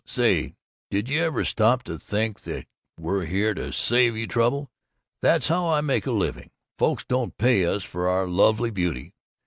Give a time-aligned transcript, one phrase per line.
[0.07, 0.55] Say,
[0.89, 2.65] did you ever stop to think that
[2.99, 4.71] we're here to save you trouble?
[5.21, 9.13] That's how we make a living folks don't pay us for our lovely beauty!